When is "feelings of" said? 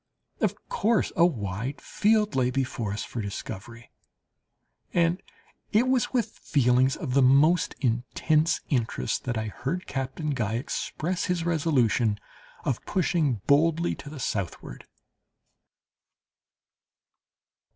6.39-7.23